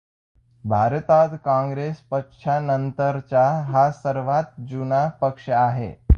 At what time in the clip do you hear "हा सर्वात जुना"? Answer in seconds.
3.67-5.07